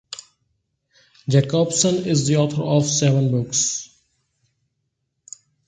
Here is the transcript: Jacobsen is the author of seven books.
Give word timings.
Jacobsen 1.29 2.07
is 2.07 2.25
the 2.25 2.35
author 2.37 2.63
of 2.63 2.85
seven 2.87 3.29
books. 3.29 3.95